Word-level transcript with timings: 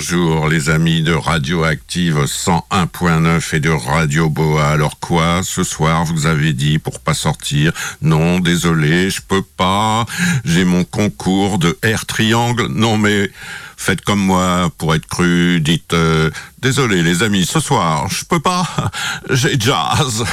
bonjour 0.00 0.48
les 0.48 0.70
amis 0.70 1.02
de 1.02 1.12
Radioactive 1.12 2.24
101.9 2.24 3.54
et 3.54 3.60
de 3.60 3.68
Radio 3.68 4.30
Boa. 4.30 4.68
Alors 4.68 4.98
quoi, 4.98 5.42
ce 5.42 5.62
soir 5.62 6.06
vous 6.06 6.24
avez 6.24 6.54
dit 6.54 6.78
pour 6.78 7.00
pas 7.00 7.12
sortir? 7.12 7.72
Non, 8.00 8.40
désolé, 8.40 9.10
je 9.10 9.20
peux 9.20 9.42
pas. 9.42 10.06
J'ai 10.46 10.64
mon 10.64 10.84
concours 10.84 11.58
de 11.58 11.78
Air 11.82 12.06
Triangle. 12.06 12.68
Non 12.70 12.96
mais 12.96 13.30
faites 13.76 14.00
comme 14.00 14.20
moi 14.20 14.72
pour 14.78 14.94
être 14.94 15.06
cru, 15.06 15.60
dites 15.60 15.92
euh, 15.92 16.30
désolé 16.62 17.02
les 17.02 17.22
amis, 17.22 17.44
ce 17.44 17.60
soir 17.60 18.08
je 18.08 18.24
peux 18.24 18.40
pas. 18.40 18.66
J'ai 19.28 19.60
jazz. 19.60 20.24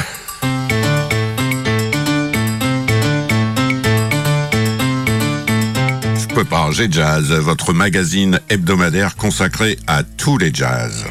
Peux 6.37 6.45
pas, 6.45 6.69
j'ai 6.69 6.87
jazz, 6.91 7.31
votre 7.31 7.73
magazine 7.73 8.39
hebdomadaire 8.49 9.15
consacré 9.15 9.79
à 9.87 10.03
tous 10.03 10.37
les 10.37 10.53
jazz. 10.53 11.03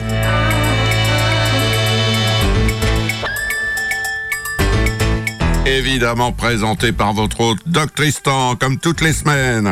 Évidemment 5.66 6.30
présenté 6.30 6.92
par 6.92 7.12
votre 7.12 7.41
hôte 7.41 7.59
Doc 7.66 7.92
Tristan, 7.92 8.54
comme 8.54 8.78
toutes 8.78 9.01
les 9.01 9.12
semaines. 9.12 9.68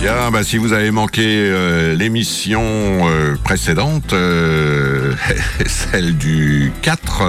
Bien, 0.00 0.30
bah, 0.30 0.44
si 0.44 0.58
vous 0.58 0.72
avez 0.72 0.92
manqué 0.92 1.24
euh, 1.26 1.96
l'émission 1.96 2.62
euh, 2.62 3.34
précédente, 3.42 4.12
euh, 4.12 5.12
celle 5.66 6.16
du 6.16 6.70
4, 6.82 7.24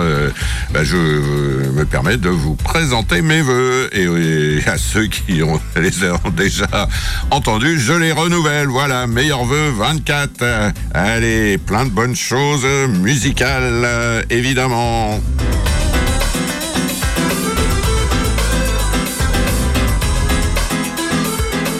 bah, 0.71 0.83
je 0.83 0.95
me 0.95 1.83
permets 1.85 2.17
de 2.17 2.29
vous 2.29 2.53
présenter 2.53 3.23
mes 3.23 3.41
voeux. 3.41 3.89
Et, 3.91 4.59
à 4.67 4.77
ceux 4.77 5.07
qui 5.07 5.41
ont, 5.41 5.59
les 5.77 6.11
ont 6.11 6.29
déjà 6.29 6.87
entendus, 7.31 7.79
je 7.79 7.93
les 7.93 8.11
renouvelle. 8.11 8.67
Voilà, 8.67 9.07
meilleurs 9.07 9.45
vœux 9.45 9.71
24. 9.71 10.73
allez, 10.93 11.57
plein 11.57 11.85
de 11.85 11.91
bonnes 11.91 12.15
choses 12.15 12.67
musicales, 13.01 13.87
évidemment. 14.29 15.19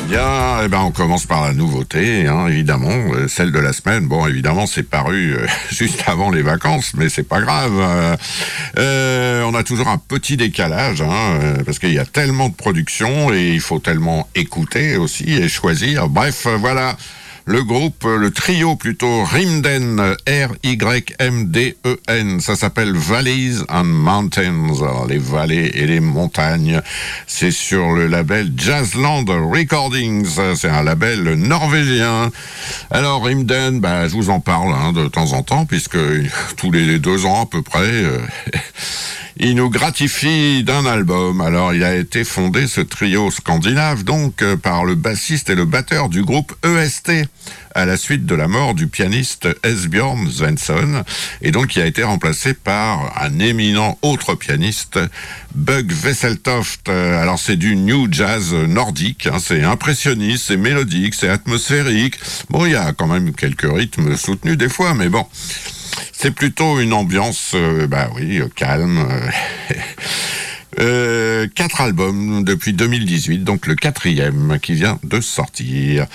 Bien, 0.10 0.64
eh 0.66 0.68
ben 0.70 0.80
on 0.80 0.90
commence 0.90 1.28
par 1.28 1.44
la 1.44 1.54
nouveauté, 1.54 2.26
hein, 2.26 2.48
évidemment, 2.48 2.90
euh, 2.90 3.28
celle 3.28 3.52
de 3.52 3.60
la 3.60 3.74
semaine. 3.74 4.08
Bon, 4.08 4.26
évidemment, 4.26 4.66
c'est 4.66 4.82
paru 4.82 5.36
euh, 5.36 5.46
juste 5.70 6.02
avant 6.08 6.32
les 6.32 6.42
vacances, 6.42 6.94
mais 6.96 7.10
c'est 7.10 7.22
pas 7.22 7.42
grave. 7.42 7.74
Euh, 8.80 9.44
on 9.44 9.54
a 9.54 9.64
toujours 9.64 9.88
un 9.88 10.00
petit 10.00 10.36
décalage, 10.36 11.04
hein, 11.04 11.40
parce 11.64 11.78
qu'il 11.78 11.94
y 11.94 12.00
a 12.00 12.06
tellement 12.06 12.50
de 12.50 12.56
production 12.56 13.32
et 13.32 13.50
il 13.50 13.60
faut 13.60 13.78
tellement 13.78 14.28
écouter 14.34 14.98
aussi 14.98 15.32
et 15.32 15.48
choisir. 15.48 16.10
Bref, 16.10 16.48
voilà 16.58 16.98
le 17.50 17.64
groupe, 17.64 18.06
le 18.06 18.30
trio 18.30 18.76
plutôt 18.76 19.24
Rimden, 19.24 20.16
R-Y-M-D-E-N. 20.28 21.72
Ça 22.42 22.56
s'appelle 22.56 22.96
Valleys 22.96 23.64
and 23.70 23.86
Mountains, 23.86 24.68
les 25.10 25.18
vallées 25.18 25.72
et 25.74 25.88
les 25.88 26.00
montagnes. 26.00 26.80
C'est 27.26 27.50
sur 27.50 27.94
le 27.94 28.06
label 28.06 28.54
Jazzland 28.56 29.28
Recordings. 29.28 30.28
C'est 30.56 30.70
un 30.70 30.84
label 30.84 31.34
norvégien. 31.34 32.30
Alors 32.92 33.26
Rimden, 33.26 33.80
bah, 33.80 34.08
je 34.08 34.14
vous 34.14 34.30
en 34.30 34.40
parle 34.40 34.72
hein, 34.72 34.94
de 34.94 35.08
temps 35.08 35.34
en 35.34 35.42
temps, 35.42 35.66
puisque 35.66 35.98
tous 36.56 36.72
les 36.72 37.00
deux 37.00 37.26
ans 37.26 37.42
à 37.42 37.48
peu 37.48 37.64
près. 37.64 37.80
Euh, 37.82 38.20
il 39.42 39.56
nous 39.56 39.70
gratifie 39.70 40.64
d'un 40.66 40.86
album. 40.86 41.40
Alors, 41.40 41.74
il 41.74 41.84
a 41.84 41.96
été 41.96 42.26
fondé, 42.26 42.68
ce 42.68 42.82
trio 42.82 43.32
scandinave, 43.32 44.04
donc, 44.04 44.42
euh, 44.42 44.58
par 44.58 44.84
le 44.84 44.96
bassiste 44.96 45.50
et 45.50 45.56
le 45.56 45.64
batteur 45.64 46.10
du 46.10 46.24
groupe 46.24 46.54
EST, 46.66 47.26
à 47.74 47.86
la 47.86 47.96
suite 47.96 48.26
de 48.26 48.36
la 48.36 48.50
mort 48.50 48.74
du 48.74 48.88
pianiste 48.88 49.48
Esbjörn 49.64 50.30
Svensson, 50.30 51.04
et 51.42 51.52
donc 51.52 51.76
il 51.78 51.82
a 51.82 51.86
été 51.86 52.04
remplacé 52.04 52.54
par 52.54 53.18
un 53.22 53.40
éminent 53.40 53.98
autre 54.02 54.36
pianiste, 54.36 55.00
Bug 55.56 55.90
Wesseltoft. 56.04 56.90
Euh, 56.90 57.22
alors, 57.22 57.40
c'est 57.40 57.56
du 57.56 57.78
new 57.78 58.08
jazz 58.12 58.54
nordique, 58.54 59.28
hein. 59.28 59.38
c'est 59.40 59.64
impressionniste, 59.64 60.46
c'est 60.48 60.58
mélodique, 60.58 61.16
c'est 61.16 61.30
atmosphérique. 61.30 62.20
Bon, 62.50 62.66
il 62.66 62.74
y 62.74 62.76
a 62.76 62.92
quand 62.92 63.08
même 63.08 63.34
quelques 63.34 63.72
rythmes 63.72 64.18
soutenus 64.18 64.58
des 64.58 64.70
fois, 64.70 64.94
mais 64.94 65.08
bon. 65.08 65.26
C'est 66.14 66.32
plutôt 66.32 66.80
une 66.80 66.94
ambiance, 66.94 67.54
euh, 67.56 67.88
bah 67.88 68.10
oui, 68.16 68.40
euh, 68.40 68.48
calme. 68.56 69.08
Euh, 70.80 71.48
quatre 71.56 71.82
albums 71.82 72.44
depuis 72.44 72.74
2018, 72.74 73.40
donc 73.40 73.68
le 73.68 73.76
quatrième 73.76 74.60
qui 74.62 74.74
vient 74.74 75.00
de 75.04 75.22
sortir. 75.22 76.06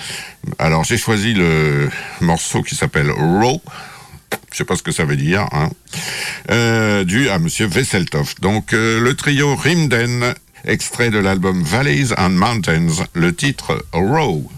Alors 0.59 0.83
j'ai 0.83 0.97
choisi 0.97 1.33
le 1.33 1.89
morceau 2.21 2.61
qui 2.63 2.75
s'appelle 2.75 3.11
Raw. 3.11 3.61
Je 4.51 4.57
sais 4.57 4.65
pas 4.65 4.75
ce 4.75 4.83
que 4.83 4.91
ça 4.91 5.05
veut 5.05 5.17
dire, 5.17 5.47
hein. 5.51 5.69
dû 7.03 7.29
à 7.29 7.39
Monsieur 7.39 7.67
Vesseltoft. 7.67 8.41
Donc 8.41 8.71
le 8.71 9.13
trio 9.13 9.55
Rimden, 9.55 10.33
extrait 10.65 11.09
de 11.09 11.19
l'album 11.19 11.61
Valleys 11.63 12.13
and 12.17 12.29
Mountains, 12.31 13.05
le 13.13 13.35
titre 13.35 13.85
Raw. 13.91 14.49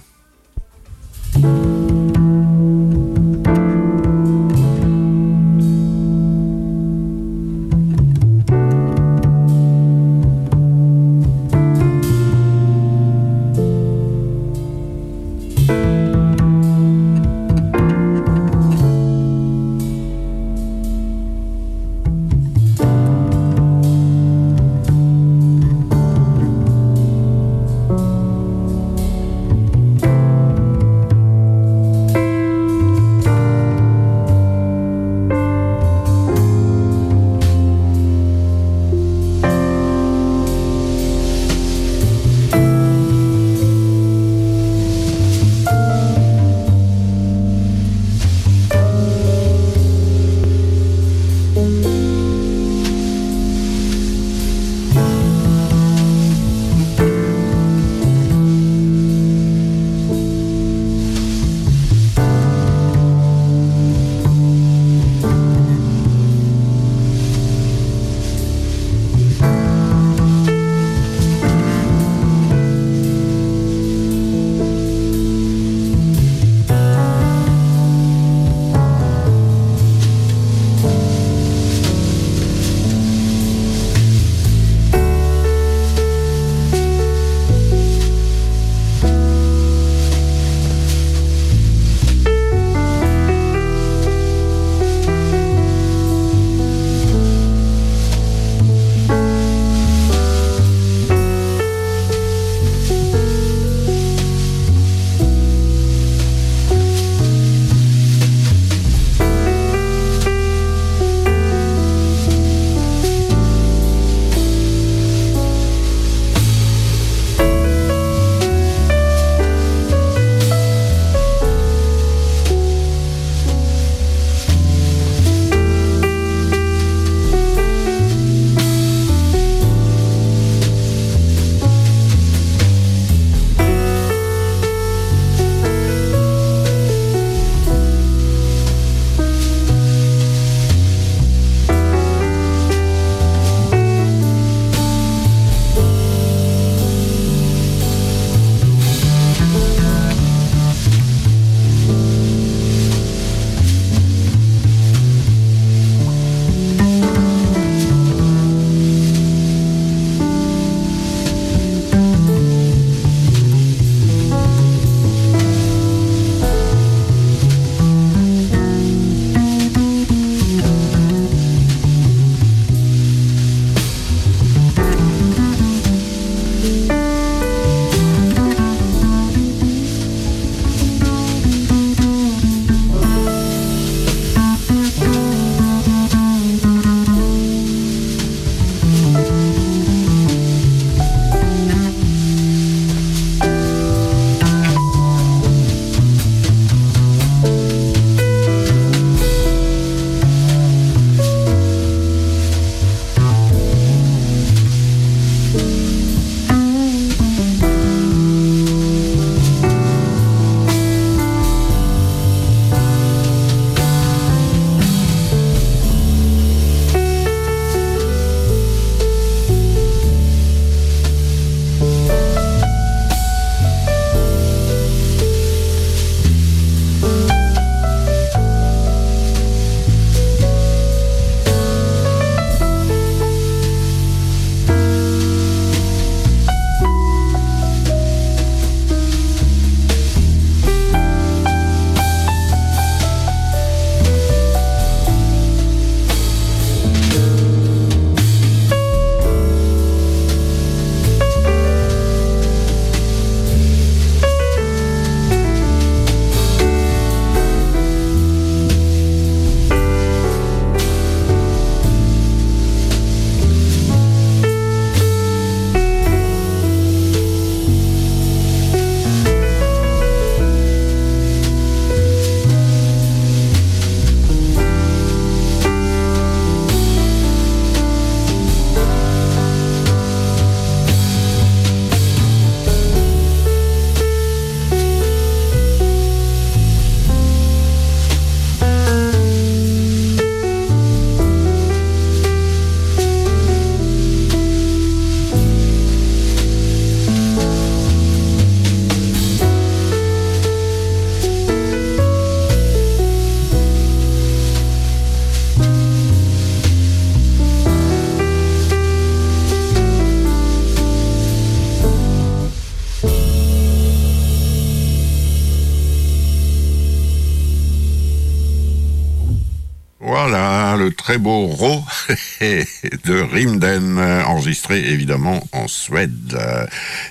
Très 321.07 321.19
beau 321.19 321.45
Ro 321.45 321.85
de 322.41 323.21
Rimden, 323.21 323.97
enregistré 324.25 324.89
évidemment 324.89 325.41
en 325.53 325.69
Suède. 325.69 326.37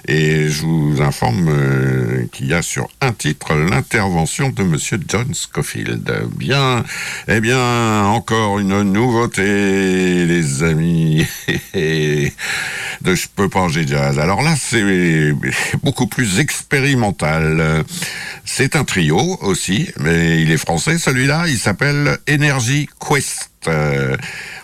Et 0.06 0.50
je 0.50 0.66
vous 0.66 1.00
informe 1.00 1.48
euh, 1.48 2.26
qu'il 2.30 2.48
y 2.48 2.52
a 2.52 2.60
sur 2.60 2.88
un 3.00 3.12
titre 3.12 3.54
l'intervention 3.54 4.50
de 4.50 4.64
Monsieur 4.64 5.00
John 5.08 5.32
Scofield. 5.32 6.12
Bien, 6.36 6.84
eh 7.26 7.40
bien, 7.40 8.04
encore 8.04 8.58
une 8.58 8.82
nouveauté, 8.82 10.26
les 10.26 10.62
amis, 10.62 11.26
de 11.74 13.14
Je 13.14 13.26
peux 13.34 13.48
j'ai 13.70 13.86
jazz. 13.86 14.18
Alors 14.18 14.42
là, 14.42 14.56
c'est 14.58 15.32
beaucoup 15.82 16.06
plus 16.06 16.38
expérimental. 16.38 17.82
C'est 18.44 18.76
un 18.76 18.84
trio 18.84 19.38
aussi, 19.40 19.88
mais 20.00 20.42
il 20.42 20.52
est 20.52 20.58
français 20.58 20.98
celui-là. 20.98 21.44
Il 21.48 21.56
s'appelle 21.58 22.18
Energy 22.28 22.90
Quest. 23.00 23.55
Euh, 23.68 24.16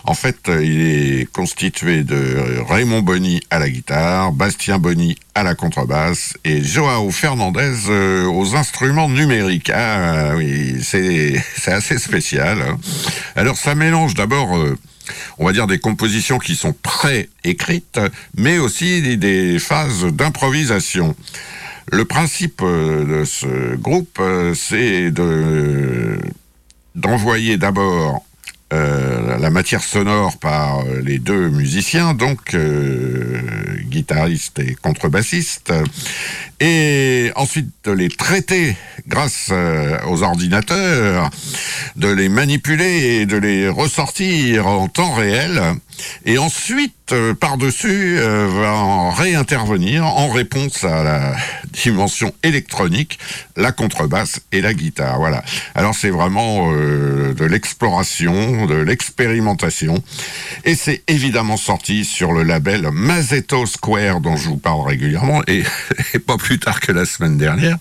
en 0.04 0.14
fait, 0.14 0.38
il 0.48 0.80
est 0.80 1.30
constitué 1.30 2.02
de 2.02 2.60
Raymond 2.68 3.02
Bonny 3.02 3.40
à 3.50 3.58
la 3.58 3.70
guitare, 3.70 4.32
Bastien 4.32 4.78
Bonny 4.78 5.16
à 5.34 5.42
la 5.42 5.54
contrebasse 5.54 6.34
et 6.44 6.62
Joao 6.62 7.10
Fernandez 7.10 7.88
euh, 7.88 8.26
aux 8.26 8.56
instruments 8.56 9.08
numériques. 9.08 9.70
Ah 9.70 10.32
oui, 10.36 10.76
c'est 10.82 11.42
assez 11.66 11.98
spécial. 11.98 12.60
Hein. 12.60 12.78
Alors 13.36 13.56
ça 13.56 13.74
mélange 13.74 14.14
d'abord... 14.14 14.56
Euh, 14.56 14.76
on 15.38 15.46
va 15.46 15.52
dire 15.52 15.66
des 15.66 15.80
compositions 15.80 16.38
qui 16.38 16.54
sont 16.54 16.72
pré-écrites, 16.72 17.98
mais 18.36 18.58
aussi 18.58 19.16
des 19.16 19.58
phases 19.58 20.04
d'improvisation. 20.04 21.16
Le 21.90 22.04
principe 22.04 22.62
de 22.62 23.24
ce 23.24 23.74
groupe, 23.74 24.22
c'est 24.54 25.10
de 25.10 26.20
d'envoyer 26.94 27.56
d'abord 27.56 28.24
euh, 28.72 29.36
la 29.38 29.50
matière 29.50 29.82
sonore 29.82 30.38
par 30.38 30.80
euh, 30.80 31.02
les 31.02 31.18
deux 31.18 31.50
musiciens, 31.50 32.14
donc 32.14 32.54
euh, 32.54 33.38
guitariste 33.84 34.60
et 34.60 34.74
contrebassiste, 34.74 35.72
et 36.62 37.32
ensuite 37.34 37.70
de 37.82 37.90
les 37.90 38.08
traiter 38.08 38.76
grâce 39.08 39.50
aux 40.06 40.22
ordinateurs, 40.22 41.28
de 41.96 42.06
les 42.06 42.28
manipuler 42.28 43.20
et 43.20 43.26
de 43.26 43.36
les 43.36 43.68
ressortir 43.68 44.68
en 44.68 44.86
temps 44.86 45.12
réel, 45.12 45.60
et 46.24 46.38
ensuite 46.38 46.94
euh, 47.12 47.34
par-dessus 47.34 48.18
euh, 48.18 48.48
va 48.48 48.74
en 48.74 49.10
réintervenir 49.10 50.04
en 50.06 50.28
réponse 50.28 50.84
à 50.84 51.02
la 51.02 51.36
dimension 51.72 52.32
électronique, 52.42 53.18
la 53.56 53.72
contrebasse 53.72 54.40
et 54.52 54.60
la 54.60 54.72
guitare. 54.72 55.18
Voilà. 55.18 55.42
Alors 55.74 55.94
c'est 55.94 56.10
vraiment 56.10 56.72
euh, 56.72 57.34
de 57.34 57.44
l'exploration, 57.44 58.66
de 58.66 58.76
l'expérimentation, 58.76 60.02
et 60.64 60.74
c'est 60.74 61.02
évidemment 61.08 61.56
sorti 61.56 62.04
sur 62.04 62.32
le 62.32 62.44
label 62.44 62.88
Mazeto 62.92 63.66
Square 63.66 64.20
dont 64.20 64.36
je 64.36 64.48
vous 64.48 64.58
parle 64.58 64.86
régulièrement, 64.86 65.42
et, 65.48 65.64
pas 66.26 66.36
plus 66.36 66.51
tard 66.58 66.80
que 66.80 66.92
la 66.92 67.04
semaine 67.04 67.38
dernière. 67.38 67.76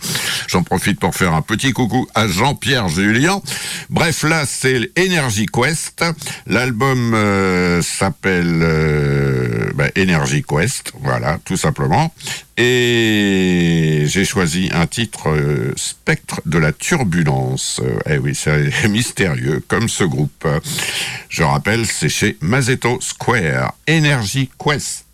J'en 0.48 0.64
profite 0.64 1.00
pour 1.00 1.16
faire 1.16 1.34
un 1.34 1.42
petit 1.42 1.74
coucou 1.74 2.08
à 2.16 2.28
Jean-Pierre 2.28 2.90
Julien. 2.90 3.42
Bref, 3.90 4.24
là 4.24 4.46
c'est 4.46 4.92
Energy 4.98 5.46
Quest. 5.46 6.04
L'album 6.48 7.14
s'appelle 7.82 8.60
euh, 8.62 9.72
bah, 9.76 9.90
Energy 9.98 10.44
Quest, 10.44 10.94
voilà, 11.02 11.40
tout 11.46 11.58
simplement. 11.58 12.14
Et 12.58 14.04
j'ai 14.08 14.26
choisi 14.26 14.70
un 14.74 14.88
titre 14.88 15.30
euh, 15.30 15.74
Spectre 15.76 16.42
de 16.46 16.58
la 16.58 16.72
turbulence. 16.72 17.82
eh 18.08 18.18
oui, 18.18 18.36
c'est 18.36 18.72
mystérieux 18.90 19.64
comme 19.68 19.90
ce 19.90 20.04
groupe. 20.04 20.48
Je 21.30 21.44
rappelle, 21.44 21.86
c'est 21.86 22.10
chez 22.10 22.38
Mazeto 22.42 23.00
Square, 23.02 23.74
Energy 23.90 24.50
Quest. 24.58 25.06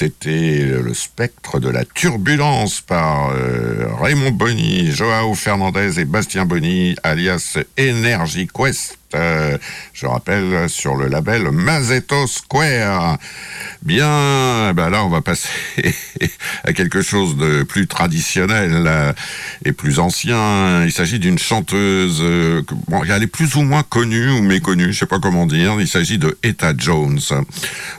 C'était 0.00 0.64
le 0.82 0.94
spectre 0.94 1.60
de 1.60 1.68
la 1.68 1.84
turbulence 1.84 2.80
par 2.80 3.32
euh, 3.34 3.86
Raymond 4.00 4.30
Bonny, 4.30 4.90
Joao 4.90 5.34
Fernandez 5.34 6.00
et 6.00 6.06
Bastien 6.06 6.46
Bonny, 6.46 6.96
alias 7.02 7.58
Energy 7.78 8.46
Quest. 8.46 8.99
Euh, 9.14 9.58
je 9.92 10.06
rappelle, 10.06 10.68
sur 10.68 10.94
le 10.94 11.08
label 11.08 11.50
Mazeto 11.50 12.26
Square. 12.26 13.18
Bien, 13.82 14.72
ben 14.72 14.90
là, 14.90 15.04
on 15.04 15.08
va 15.08 15.20
passer 15.20 15.48
à 16.64 16.72
quelque 16.72 17.02
chose 17.02 17.36
de 17.36 17.64
plus 17.64 17.86
traditionnel 17.86 18.84
euh, 18.86 19.12
et 19.64 19.72
plus 19.72 19.98
ancien. 19.98 20.84
Il 20.84 20.92
s'agit 20.92 21.18
d'une 21.18 21.38
chanteuse, 21.38 22.20
euh, 22.20 22.62
bon, 22.88 23.02
elle 23.04 23.22
est 23.22 23.26
plus 23.26 23.56
ou 23.56 23.62
moins 23.62 23.82
connue 23.82 24.30
ou 24.30 24.42
méconnue, 24.42 24.92
je 24.92 24.98
sais 25.00 25.06
pas 25.06 25.18
comment 25.18 25.46
dire. 25.46 25.76
Il 25.80 25.88
s'agit 25.88 26.18
de 26.18 26.38
Etta 26.42 26.72
Jones. 26.76 27.20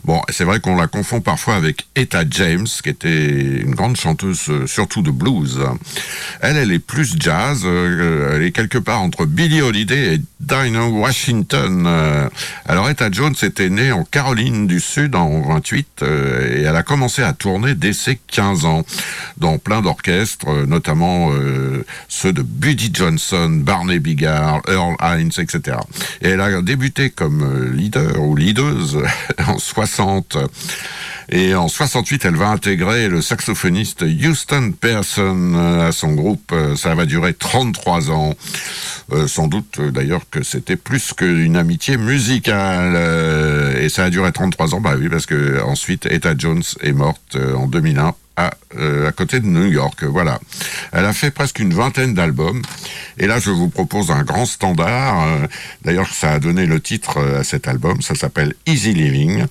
Bon, 0.05 0.21
c'est 0.29 0.45
vrai 0.45 0.59
qu'on 0.59 0.77
la 0.77 0.87
confond 0.87 1.19
parfois 1.19 1.55
avec 1.55 1.87
Etta 1.95 2.23
James, 2.29 2.67
qui 2.81 2.89
était 2.89 3.59
une 3.61 3.75
grande 3.75 3.97
chanteuse, 3.97 4.49
surtout 4.65 5.01
de 5.01 5.11
blues. 5.11 5.59
Elle, 6.41 6.57
elle 6.57 6.71
est 6.71 6.79
plus 6.79 7.15
jazz. 7.19 7.65
elle 7.65 8.43
est 8.43 8.51
quelque 8.51 8.77
part 8.77 9.01
entre 9.01 9.25
Billie 9.25 9.61
Holiday 9.61 10.15
et 10.15 10.21
Dinah 10.39 11.00
Washington. 11.01 11.85
Euh, 11.87 12.29
alors 12.67 12.87
Etta 12.87 13.09
Jones 13.11 13.33
était 13.41 13.69
née 13.69 13.91
en 13.91 14.03
Caroline 14.03 14.67
du 14.67 14.79
Sud 14.79 15.15
en 15.15 15.41
28 15.41 15.87
euh, 16.03 16.57
et 16.57 16.61
elle 16.61 16.75
a 16.75 16.83
commencé 16.83 17.23
à 17.23 17.33
tourner 17.33 17.73
dès 17.73 17.93
ses 17.93 18.19
15 18.27 18.65
ans 18.65 18.85
dans 19.37 19.57
plein 19.57 19.81
d'orchestres, 19.81 20.47
euh, 20.47 20.65
notamment 20.67 21.31
ceux 22.07 22.33
de 22.33 22.43
Buddy 22.43 22.91
Johnson, 22.93 23.49
Barney 23.49 23.99
Bigard, 23.99 24.61
Earl 24.67 24.95
Hines, 25.01 25.31
etc. 25.39 25.77
Et 26.21 26.29
elle 26.29 26.41
a 26.41 26.61
débuté 26.61 27.09
comme 27.09 27.71
leader 27.73 28.21
ou 28.21 28.35
leaduse 28.35 28.99
en 29.47 29.57
60. 29.57 30.37
Et 31.31 31.55
en 31.55 31.67
68, 31.67 32.25
elle 32.25 32.35
va 32.35 32.49
intégrer 32.49 33.07
le 33.07 33.21
saxophoniste 33.21 34.03
Houston 34.03 34.73
Pearson 34.79 35.55
à 35.81 35.91
son 35.91 36.11
groupe. 36.11 36.53
Ça 36.75 36.93
va 36.93 37.05
durer 37.05 37.33
33 37.33 38.11
ans. 38.11 38.35
sans 39.27 39.47
doute 39.47 39.79
d'ailleurs 39.79 40.21
que 40.29 40.43
c'était 40.43 40.75
plus 40.75 41.13
qu'une 41.13 41.55
amitié 41.55 41.97
musicale. 41.97 42.93
Euh, 42.95 43.81
et 43.81 43.89
ça 43.89 44.05
a 44.05 44.09
duré 44.09 44.31
33 44.31 44.75
ans, 44.75 44.81
bah 44.81 44.95
oui, 44.97 45.09
parce 45.09 45.25
que 45.25 45.61
ensuite 45.63 46.05
Etta 46.05 46.33
Jones 46.37 46.63
est 46.81 46.93
morte 46.93 47.35
euh, 47.35 47.55
en 47.55 47.67
2001 47.67 48.13
à, 48.37 48.51
euh, 48.77 49.09
à, 49.09 49.11
côté 49.11 49.39
de 49.39 49.45
New 49.45 49.65
York. 49.65 50.03
Voilà. 50.03 50.39
Elle 50.91 51.05
a 51.05 51.13
fait 51.13 51.31
presque 51.31 51.59
une 51.59 51.73
vingtaine 51.73 52.13
d'albums. 52.13 52.61
Et 53.17 53.27
là, 53.27 53.39
je 53.39 53.51
vous 53.51 53.69
propose 53.69 54.09
un 54.11 54.23
grand 54.23 54.45
standard. 54.45 55.27
D'ailleurs, 55.83 56.13
ça 56.13 56.31
a 56.31 56.39
donné 56.39 56.65
le 56.65 56.79
titre 56.79 57.19
à 57.39 57.43
cet 57.43 57.67
album. 57.67 58.01
Ça 58.01 58.15
s'appelle 58.15 58.53
Easy 58.65 58.93
Living. 58.93 59.45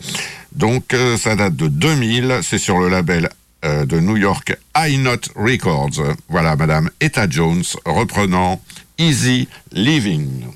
Donc, 0.53 0.95
ça 1.19 1.37
date 1.37 1.57
de 1.57 1.69
2000. 1.69 2.41
C'est 2.43 2.59
sur 2.59 2.79
le 2.79 2.89
label 2.89 3.29
de 3.63 4.01
New 4.01 4.17
York 4.17 4.57
I 4.77 4.99
Not 4.99 5.33
Records. 5.37 6.03
Voilà, 6.29 6.57
Madame 6.57 6.91
Etta 7.01 7.29
Jones 7.29 7.65
reprenant 7.85 8.61
Easy. 8.99 9.49
Living 9.73 10.51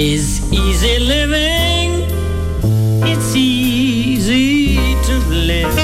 is 0.00 0.50
easy 0.50 0.98
living. 0.98 2.08
It's 3.04 3.36
easy 3.36 4.76
to 5.06 5.14
live. 5.28 5.76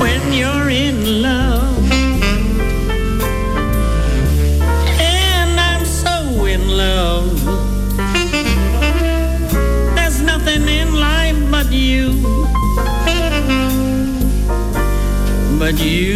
When 0.00 0.32
you're 0.32 0.70
in 0.70 1.22
love. 1.22 1.90
And 5.00 5.58
I'm 5.58 5.84
so 5.84 6.44
in 6.44 6.62
love. 6.68 7.34
There's 9.96 10.20
nothing 10.22 10.68
in 10.68 10.94
life 10.94 11.38
but 11.50 11.72
you. 11.72 12.12
But 15.58 15.76
you. 15.80 16.09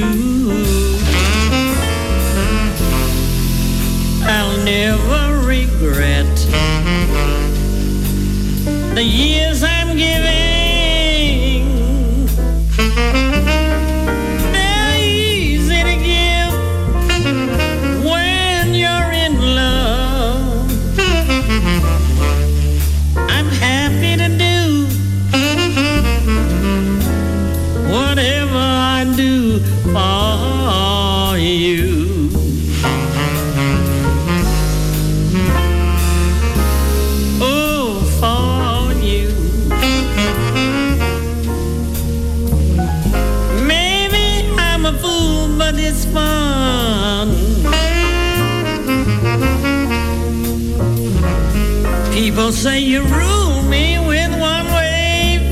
Say 52.64 52.81
you 52.81 53.03
rule 53.03 53.62
me 53.64 53.98
with 53.98 54.31
one 54.40 54.64
wave, 54.79 55.42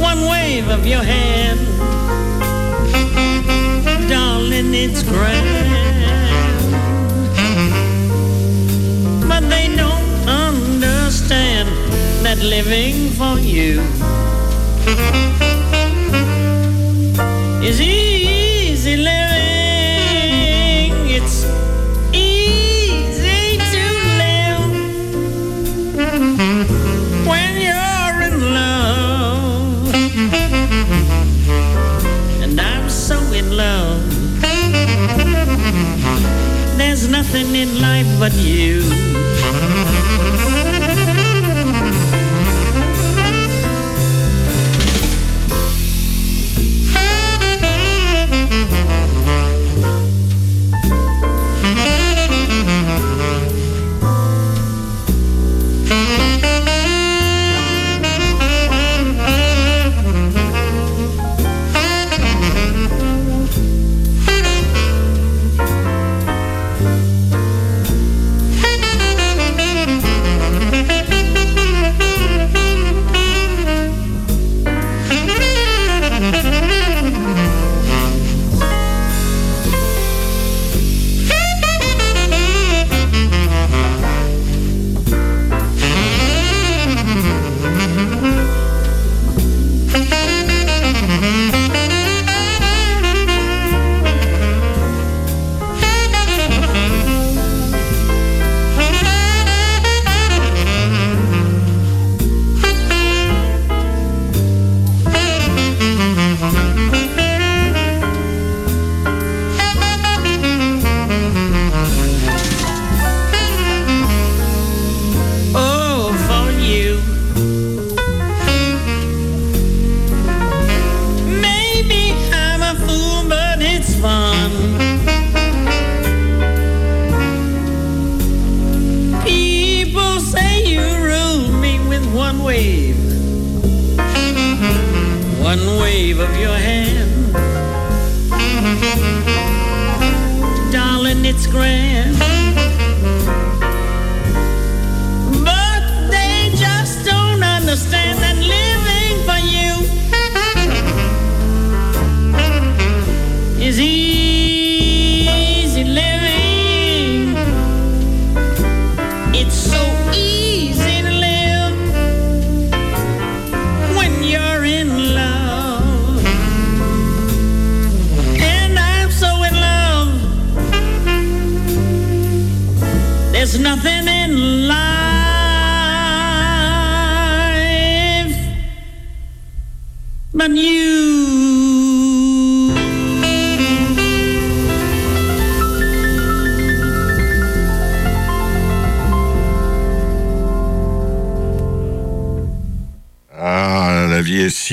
one 0.00 0.22
wave 0.22 0.68
of 0.68 0.84
your 0.84 1.04
hand, 1.04 1.60
darling, 4.08 4.74
it's 4.74 5.04
grand. 5.04 5.46
But 9.28 9.48
they 9.48 9.68
don't 9.76 10.28
understand 10.28 11.68
that 12.24 12.38
living 12.38 13.10
for 13.10 13.38
you 13.38 13.82
nothing 37.32 37.54
in 37.56 37.80
life 37.80 38.06
but 38.18 38.32
you. 38.34 39.01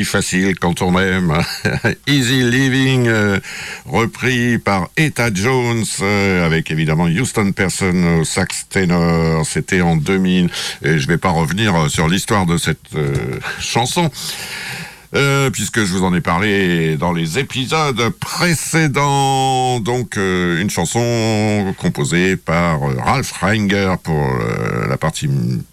Facile 0.05 0.57
quand 0.57 0.81
on 0.81 0.97
aime. 0.99 1.33
Easy 2.07 2.43
Living, 2.43 3.07
euh, 3.07 3.39
repris 3.85 4.57
par 4.57 4.89
Etta 4.97 5.33
Jones, 5.33 5.83
euh, 6.01 6.45
avec 6.45 6.71
évidemment 6.71 7.05
Houston 7.05 7.51
Person 7.51 8.19
au 8.19 8.23
sax 8.23 8.67
ténor. 8.69 9.45
C'était 9.45 9.81
en 9.81 9.95
2000. 9.95 10.49
Et 10.83 10.99
je 10.99 11.07
vais 11.07 11.17
pas 11.17 11.29
revenir 11.29 11.89
sur 11.89 12.07
l'histoire 12.07 12.45
de 12.45 12.57
cette 12.57 12.79
euh, 12.95 13.39
chanson. 13.59 14.11
Euh, 15.15 15.49
puisque 15.49 15.79
je 15.79 15.91
vous 15.91 16.03
en 16.03 16.13
ai 16.13 16.21
parlé 16.21 16.95
dans 16.95 17.13
les 17.13 17.39
épisodes 17.39 18.09
précédents. 18.19 19.79
Donc, 19.79 20.17
euh, 20.17 20.61
une 20.61 20.69
chanson 20.69 21.73
composée 21.79 22.37
par 22.37 22.83
euh, 22.83 22.95
Ralph 22.99 23.31
Reinger 23.31 23.95
pour 24.03 24.23
euh, 24.23 24.87
la 24.87 24.97
partie, 24.97 25.27
mm, 25.27 25.63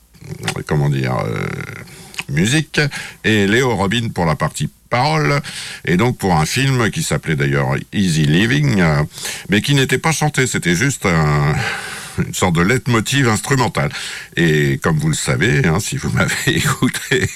comment 0.66 0.88
dire, 0.88 1.18
euh, 1.26 1.46
musique, 2.28 2.80
et 3.24 3.46
Léo 3.46 3.74
Robin 3.74 4.08
pour 4.14 4.24
la 4.26 4.36
partie 4.36 4.68
parole, 4.90 5.40
et 5.84 5.96
donc 5.96 6.18
pour 6.18 6.36
un 6.36 6.46
film 6.46 6.90
qui 6.90 7.02
s'appelait 7.02 7.36
d'ailleurs 7.36 7.74
Easy 7.92 8.24
Living, 8.24 8.80
euh, 8.80 9.02
mais 9.48 9.60
qui 9.60 9.74
n'était 9.74 9.98
pas 9.98 10.12
chanté, 10.12 10.46
c'était 10.46 10.76
juste 10.76 11.06
un 11.06 11.54
une 12.18 12.34
sorte 12.34 12.56
de 12.56 12.62
leitmotiv 12.62 13.28
instrumental. 13.28 13.90
Et 14.36 14.78
comme 14.82 14.98
vous 14.98 15.08
le 15.08 15.14
savez, 15.14 15.66
hein, 15.66 15.80
si 15.80 15.96
vous 15.96 16.10
m'avez 16.14 16.56
écouté 16.56 17.28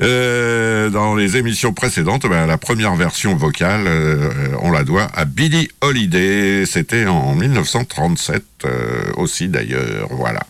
euh, 0.00 0.90
dans 0.90 1.16
les 1.16 1.36
émissions 1.36 1.72
précédentes, 1.72 2.26
ben, 2.26 2.46
la 2.46 2.58
première 2.58 2.94
version 2.94 3.34
vocale, 3.34 3.84
euh, 3.86 4.30
on 4.60 4.70
la 4.70 4.84
doit 4.84 5.08
à 5.14 5.24
Billie 5.24 5.68
Holiday. 5.80 6.66
C'était 6.66 7.06
en 7.06 7.34
1937 7.34 8.44
euh, 8.64 9.12
aussi 9.16 9.48
d'ailleurs. 9.48 10.08
Voilà. 10.10 10.40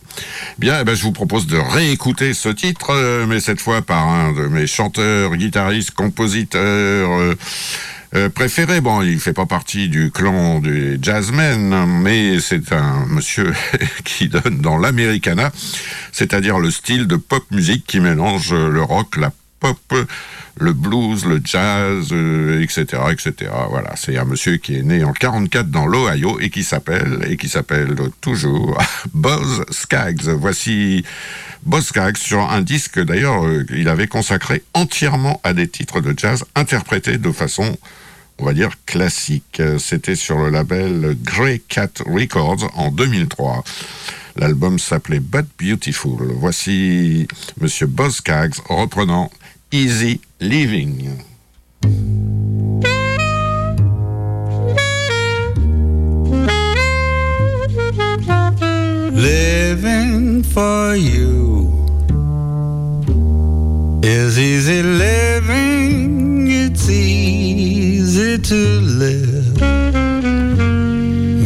Bien, 0.58 0.78
eh 0.80 0.84
ben, 0.84 0.94
je 0.94 1.02
vous 1.02 1.12
propose 1.12 1.46
de 1.46 1.56
réécouter 1.56 2.34
ce 2.34 2.48
titre, 2.48 2.90
euh, 2.90 3.26
mais 3.26 3.40
cette 3.40 3.60
fois 3.60 3.80
par 3.80 4.06
un 4.06 4.32
de 4.32 4.48
mes 4.48 4.66
chanteurs, 4.66 5.34
guitaristes, 5.36 5.92
compositeurs. 5.92 7.34
Euh, 8.14 8.18
euh, 8.18 8.28
préféré. 8.28 8.80
Bon, 8.80 9.02
il 9.02 9.20
fait 9.20 9.32
pas 9.32 9.46
partie 9.46 9.88
du 9.88 10.10
clan 10.10 10.60
des 10.60 10.98
jazzmen, 11.00 11.86
mais 11.86 12.40
c'est 12.40 12.72
un 12.72 13.06
monsieur 13.06 13.52
qui 14.04 14.28
donne 14.28 14.60
dans 14.60 14.78
l'americana, 14.78 15.52
c'est-à-dire 16.12 16.58
le 16.58 16.70
style 16.70 17.06
de 17.06 17.16
pop 17.16 17.44
musique 17.50 17.86
qui 17.86 18.00
mélange 18.00 18.52
le 18.52 18.82
rock, 18.82 19.16
la 19.16 19.32
pop, 19.60 19.78
le 20.60 20.72
blues, 20.72 21.24
le 21.24 21.40
jazz, 21.44 22.08
euh, 22.12 22.62
etc., 22.62 23.02
etc. 23.10 23.50
Voilà, 23.70 23.94
c'est 23.96 24.16
un 24.16 24.24
monsieur 24.24 24.56
qui 24.56 24.76
est 24.76 24.82
né 24.82 25.04
en 25.04 25.12
44 25.12 25.70
dans 25.70 25.86
l'Ohio 25.86 26.38
et 26.40 26.50
qui 26.50 26.64
s'appelle 26.64 27.26
et 27.28 27.36
qui 27.36 27.48
s'appelle 27.48 27.94
toujours 28.20 28.78
Buzz 29.14 29.64
Skaggs. 29.70 30.28
Voici 30.28 31.04
Skaggs 31.80 32.16
sur 32.16 32.40
un 32.40 32.60
disque 32.62 32.98
d'ailleurs 32.98 33.44
euh, 33.44 33.64
il 33.70 33.88
avait 33.88 34.06
consacré 34.06 34.62
entièrement 34.74 35.40
à 35.44 35.52
des 35.52 35.68
titres 35.68 36.00
de 36.00 36.14
jazz 36.16 36.44
interprétés 36.54 37.18
de 37.18 37.32
façon 37.32 37.76
on 38.38 38.44
va 38.44 38.52
dire 38.52 38.70
classique. 38.86 39.60
C'était 39.78 40.14
sur 40.14 40.38
le 40.38 40.50
label 40.50 41.16
Grey 41.22 41.60
Cat 41.68 41.90
Records 42.06 42.70
en 42.76 42.90
2003. 42.92 43.64
L'album 44.36 44.78
s'appelait 44.78 45.20
But 45.20 45.46
Beautiful. 45.60 46.28
Voici 46.34 47.26
Monsieur 47.60 47.86
Buzz 47.86 48.16
Skaggs 48.16 48.54
reprenant 48.68 49.30
Easy 49.72 50.20
Living. 50.40 51.08
Living 59.18 60.44
for 60.44 60.94
you 60.94 61.72
is 64.00 64.38
easy 64.38 64.80
living. 64.80 66.46
It's 66.48 66.88
easy 66.88 68.38
to 68.38 68.80
live 68.80 69.60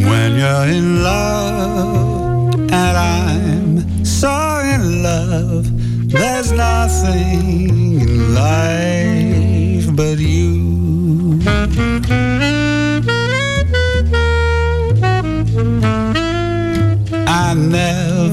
when 0.07 0.35
you're 0.35 0.67
in 0.67 1.01
love, 1.01 2.53
and 2.53 2.73
I'm 2.73 4.05
so 4.05 4.59
in 4.75 5.01
love. 5.01 5.65
There's 6.11 6.51
nothing 6.51 8.01
in 8.01 8.35
life 8.35 9.95
but 9.95 10.19
you. 10.19 10.82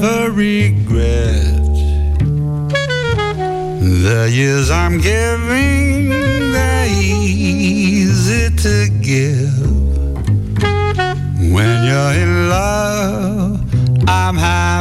Never 0.01 0.31
regret 0.31 1.63
the 4.03 4.29
years 4.31 4.71
I'm 4.71 4.99
giving. 4.99 6.09
They're 6.09 6.87
easy 6.89 8.49
to 8.55 8.89
give. 9.01 9.61
When 11.53 11.83
you're 11.87 12.13
in 12.23 12.49
love, 12.49 13.61
I'm 14.07 14.37
happy 14.37 14.80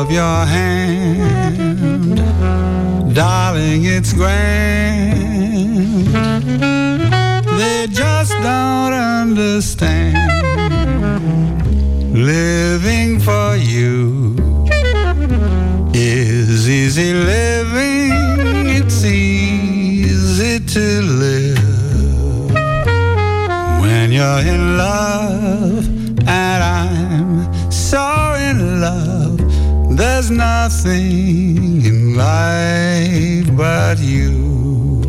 of 0.00 0.10
your 0.12 0.46
hand, 0.46 1.18
darling, 3.14 3.84
it's 3.84 4.12
grand. 4.12 5.16
They 7.58 7.86
just 7.90 8.32
don't 8.32 8.92
understand 8.92 10.16
living 12.14 13.18
for 13.18 13.56
you 13.56 14.36
is 15.94 16.68
easy 16.68 17.12
living. 17.12 18.12
It's 18.70 19.04
easy 19.04 20.60
to 20.60 21.02
There's 30.28 30.36
nothing 30.36 31.82
in 31.86 32.14
life 32.14 33.56
but 33.56 33.98
you. 33.98 35.08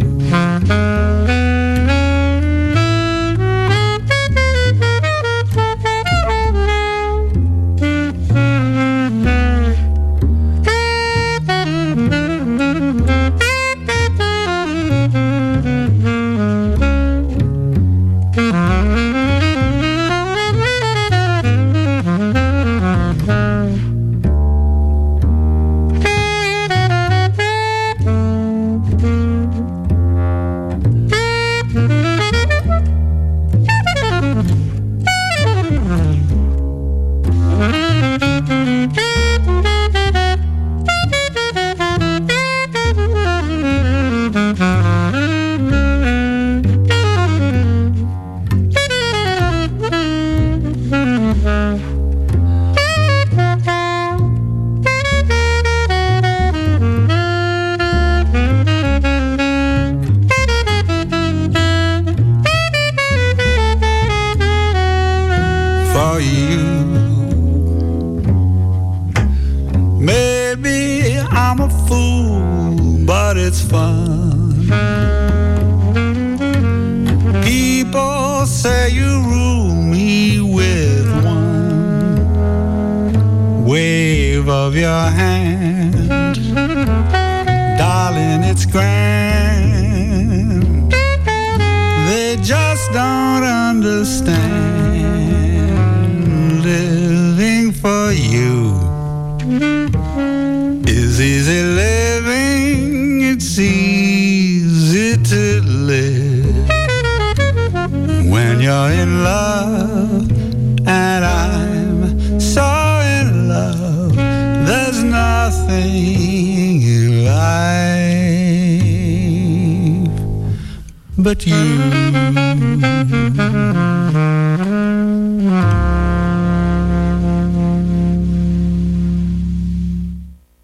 But 121.19 121.45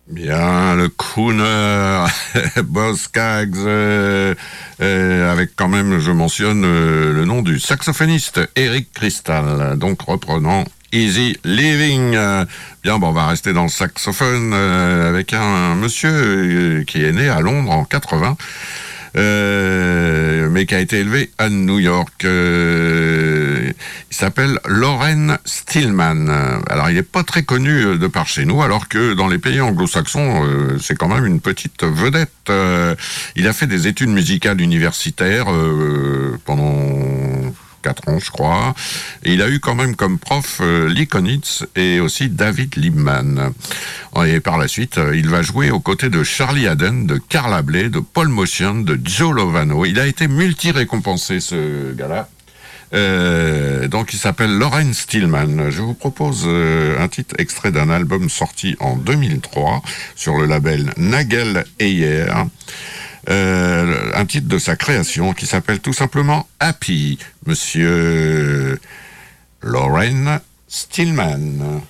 Bien, 0.08 0.76
le 0.76 0.88
crooner 0.90 2.06
Boss 2.64 3.02
Skaggs, 3.02 3.52
euh, 3.58 4.34
euh, 4.82 5.32
avec 5.32 5.52
quand 5.56 5.68
même, 5.68 6.00
je 6.00 6.12
mentionne 6.12 6.64
euh, 6.64 7.14
le 7.14 7.26
nom 7.26 7.42
du 7.42 7.60
saxophoniste 7.60 8.40
Eric 8.56 8.94
Crystal. 8.94 9.78
Donc 9.78 10.02
reprenant 10.02 10.64
Easy 10.92 11.38
Living. 11.44 12.18
Bien, 12.86 13.00
bon, 13.00 13.08
on 13.08 13.14
va 13.14 13.26
rester 13.26 13.52
dans 13.52 13.64
le 13.64 13.70
saxophone 13.70 14.52
euh, 14.54 15.10
avec 15.10 15.34
un, 15.34 15.74
monsieur 15.74 16.12
euh, 16.12 16.84
qui 16.84 17.04
est 17.04 17.12
né 17.12 17.28
à 17.28 17.42
Londres 17.42 17.72
en 17.72 17.84
80. 17.84 18.38
Euh, 19.18 20.50
mais 20.50 20.66
qui 20.66 20.76
a 20.76 20.80
été 20.80 21.00
élevé 21.00 21.32
à 21.38 21.50
New 21.50 21.80
York. 21.80 22.26
Euh, 22.26 23.72
il 24.12 24.16
s'appelle 24.16 24.60
Lauren 24.66 25.38
Stillman. 25.46 26.28
Alors, 26.70 26.90
il 26.90 26.96
n'est 26.96 27.04
pas 27.04 27.24
très 27.24 27.44
connu 27.44 27.72
euh, 27.72 27.98
de 27.98 28.08
par 28.08 28.28
chez 28.28 28.46
nous, 28.46 28.62
alors 28.62 28.88
que 28.88 29.14
dans 29.14 29.28
les 29.28 29.38
pays 29.38 29.62
anglo-saxons, 29.62 30.44
c'est 30.82 30.96
quand 30.96 31.08
même 31.08 31.26
une 31.26 31.40
petite 31.40 31.84
vedette. 31.84 32.52
Il 33.36 33.48
a 33.48 33.54
fait 33.54 33.68
des 33.68 33.88
études 33.88 34.10
musicales 34.10 34.62
universitaires 34.62 35.48
pendant 36.46 37.15
4 37.86 38.10
ans, 38.10 38.18
je 38.18 38.32
crois. 38.32 38.74
Il 39.24 39.44
a 39.44 39.50
eu 39.50 39.60
quand 39.60 39.76
même 39.76 39.96
comme 39.96 40.18
prof 40.18 40.58
euh, 40.60 40.90
Lee 40.90 41.06
Konitz 41.06 41.64
et 41.76 42.00
aussi 42.00 42.30
David 42.30 42.78
Liebman. 42.78 43.52
Et 44.26 44.40
par 44.40 44.58
la 44.58 44.68
suite, 44.68 44.98
euh, 44.98 45.16
il 45.16 45.30
va 45.30 45.44
jouer 45.44 45.70
aux 45.70 45.80
côtés 45.80 46.10
de 46.10 46.24
Charlie 46.24 46.68
Haden, 46.68 47.06
de 47.06 47.18
Carla 47.18 47.62
Bley, 47.62 47.90
de 47.90 48.00
Paul 48.00 48.30
Motion, 48.30 48.74
de 48.74 49.00
Joe 49.04 49.36
Lovano. 49.36 49.86
Il 49.86 50.00
a 50.00 50.08
été 50.08 50.28
multi-récompensé, 50.28 51.40
ce 51.40 51.94
gars-là. 51.94 52.28
Euh, 52.94 53.88
donc 53.88 54.14
il 54.14 54.18
s'appelle 54.18 54.58
Lauren 54.58 54.92
Stillman. 54.92 55.70
Je 55.70 55.82
vous 55.84 55.94
propose 55.94 56.48
un 56.48 57.08
titre 57.08 57.36
extrait 57.38 57.72
d'un 57.72 57.92
album 57.92 58.30
sorti 58.30 58.76
en 58.80 58.96
2003 58.96 59.84
sur 60.16 60.38
le 60.38 60.48
label 60.48 60.92
Nagel 60.98 61.66
Eyer. 61.80 62.26
Euh, 63.28 64.12
un 64.14 64.26
titre 64.26 64.48
de 64.48 64.60
sa 64.60 64.76
création 64.76 65.34
qui 65.34 65.48
s'appelle 65.48 65.80
tout 65.80 65.94
simplement 65.94 66.48
Happy, 66.60 67.18
monsieur 67.46 68.80
Lauren 69.62 70.40
Stillman. 70.68 71.82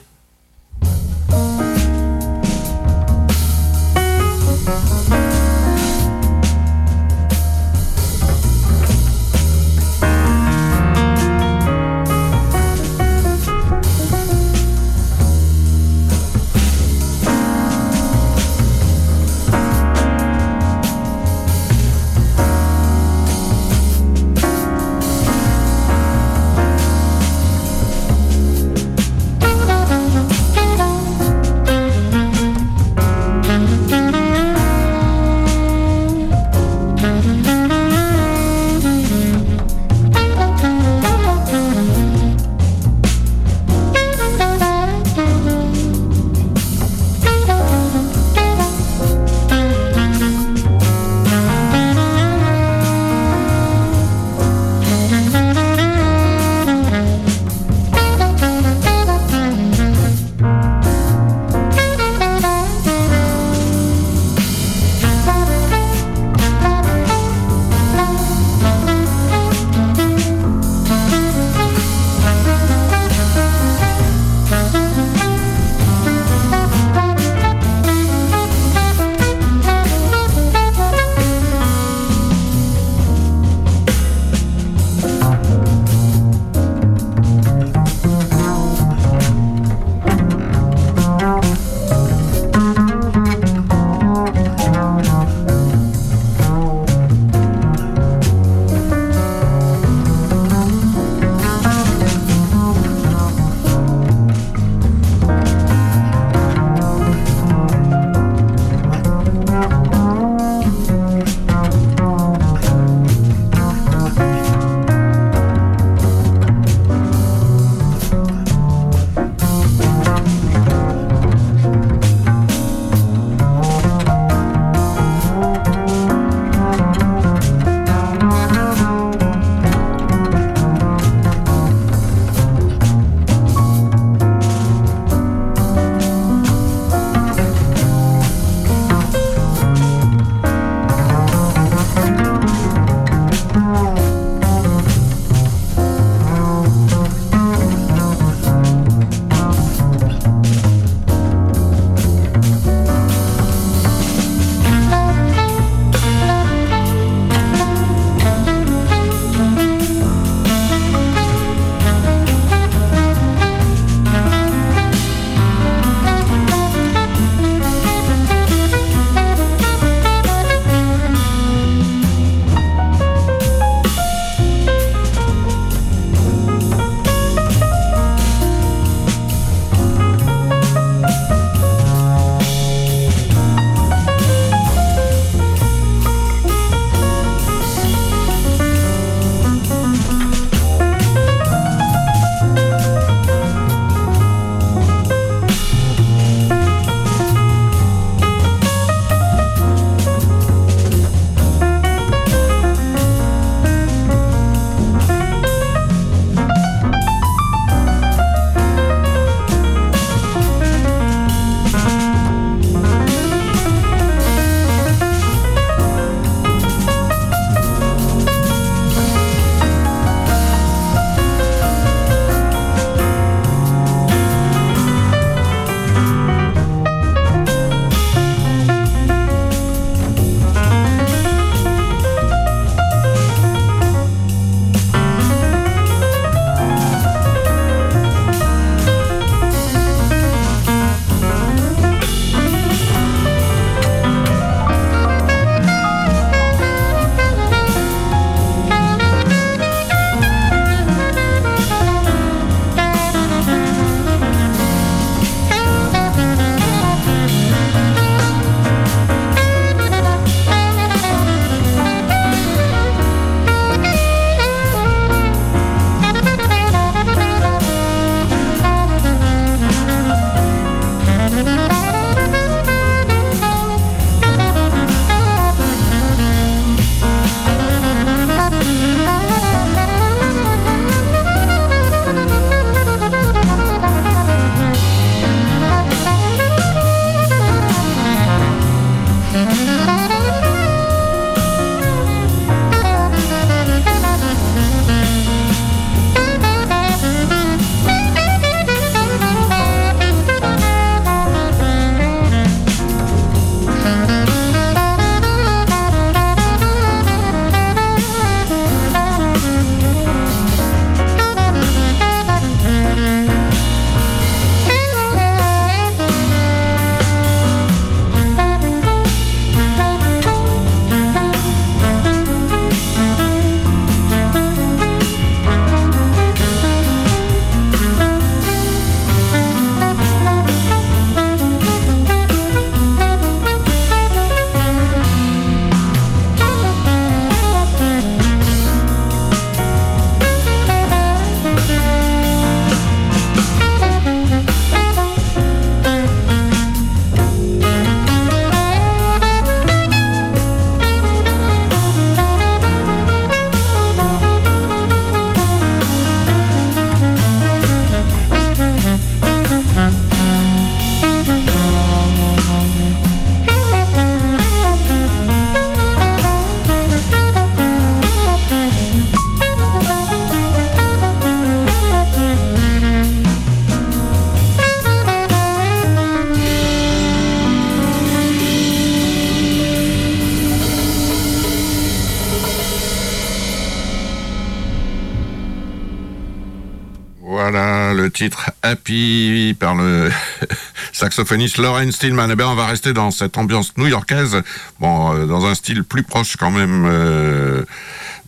Titre 388.09 388.51
Happy 388.61 389.55
par 389.59 389.75
le 389.75 390.09
saxophoniste 390.93 391.57
Lauren 391.57 391.91
Stillman. 391.91 392.29
Eh 392.31 392.35
bien, 392.35 392.47
on 392.47 392.55
va 392.55 392.65
rester 392.65 392.93
dans 392.93 393.11
cette 393.11 393.37
ambiance 393.37 393.77
new-yorkaise, 393.77 394.41
bon, 394.79 395.13
euh, 395.13 395.25
dans 395.25 395.45
un 395.45 395.55
style 395.55 395.83
plus 395.83 396.03
proche 396.03 396.35
quand 396.37 396.51
même 396.51 396.85
euh, 396.87 397.63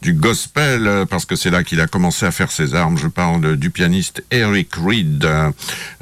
du 0.01 0.13
gospel, 0.13 0.87
euh, 0.87 1.05
parce 1.05 1.25
que 1.25 1.35
c'est 1.35 1.49
là 1.49 1.63
qu'il 1.63 1.81
a 1.81 1.87
commencé 1.87 2.25
à 2.25 2.31
faire 2.31 2.51
ses 2.51 2.75
armes. 2.75 2.97
Je 2.97 3.07
parle 3.07 3.57
du 3.57 3.69
pianiste 3.69 4.23
Eric 4.31 4.75
Reed. 4.75 5.27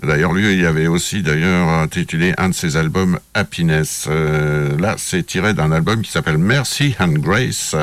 D'ailleurs, 0.04 0.34
lui, 0.34 0.58
il 0.58 0.66
avait 0.66 0.88
aussi 0.88 1.22
d'ailleurs 1.22 1.70
intitulé 1.70 2.34
un 2.38 2.50
de 2.50 2.54
ses 2.54 2.78
albums 2.78 3.20
Happiness. 3.34 4.08
là, 4.08 4.96
c'est 4.98 5.24
tiré 5.24 5.54
d'un 5.54 5.72
album 5.72 6.02
qui 6.02 6.12
s'appelle 6.12 6.38
Mercy 6.38 6.96
and 7.00 7.14
Grace. 7.20 7.76